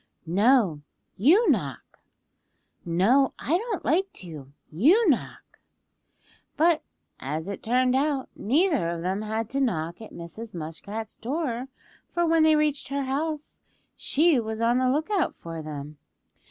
"No, 0.25 0.81
you 1.15 1.47
knock." 1.51 1.99
"No, 2.83 3.35
I 3.37 3.55
don't 3.55 3.85
like 3.85 4.11
to; 4.13 4.51
you 4.71 5.09
knock." 5.11 5.59
But 6.57 6.81
as 7.19 7.47
it 7.47 7.61
turned 7.61 7.95
out 7.95 8.27
neither 8.35 8.89
of 8.89 9.03
them 9.03 9.21
had 9.21 9.47
to 9.51 9.61
knock 9.61 10.01
at 10.01 10.11
Mrs. 10.11 10.55
Muskrat's 10.55 11.17
door, 11.17 11.67
for 12.09 12.25
when 12.25 12.41
they 12.41 12.55
reached 12.55 12.87
her 12.87 13.03
house 13.03 13.59
she 13.95 14.39
was 14.39 14.59
on 14.59 14.79
the 14.79 14.89
lookout 14.89 15.35
for 15.35 15.61
them. 15.61 15.99